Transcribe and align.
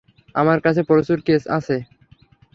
আমার 0.35 0.59
কাছে 0.61 0.81
প্রচুর 0.83 1.17
কেস 1.21 1.43
আছে। 1.57 1.75